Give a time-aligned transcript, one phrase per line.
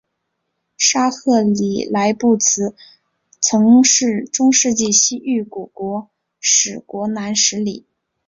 [0.77, 2.75] 沙赫里萨布兹
[3.39, 7.85] 曾是中世纪西域古国史国南十里。